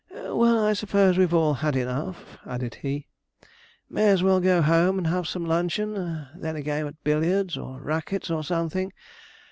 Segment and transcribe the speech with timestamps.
[0.09, 3.05] Well, I suppose we've all had enough,' added he,
[3.87, 7.55] 'may as well go home and have some luncheon, and then a game at billiards,
[7.55, 8.91] or rackets, or something.